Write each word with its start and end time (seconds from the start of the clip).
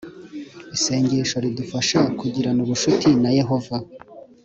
Isengesho 0.75 1.35
ridufasha 1.43 1.99
kugirana 2.19 2.59
ubucuti 2.65 3.09
na 3.21 3.29
yehova 3.39 3.77